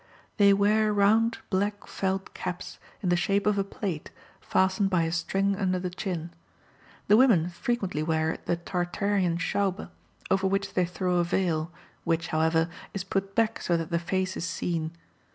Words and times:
They 0.37 0.51
wear 0.51 0.91
round 0.91 1.37
black 1.51 1.85
felt 1.85 2.33
caps, 2.33 2.79
in 3.03 3.09
the 3.09 3.15
shape 3.15 3.45
of 3.45 3.59
a 3.59 3.63
plate, 3.63 4.09
fastened 4.39 4.89
by 4.89 5.03
a 5.03 5.11
string 5.11 5.55
under 5.55 5.77
the 5.77 5.91
chin. 5.91 6.31
The 7.07 7.15
women 7.17 7.49
frequently 7.51 8.01
wear 8.01 8.39
the 8.45 8.55
Tartarian 8.55 9.37
schaube, 9.37 9.91
over 10.31 10.47
which 10.47 10.73
they 10.73 10.85
throw 10.85 11.17
a 11.17 11.23
veil, 11.23 11.71
which, 12.03 12.29
however, 12.29 12.67
is 12.95 13.03
put 13.03 13.35
back 13.35 13.61
so 13.61 13.77
that 13.77 13.91
the 13.91 13.99
face 13.99 14.35
is 14.35 14.45
seen. 14.47 14.89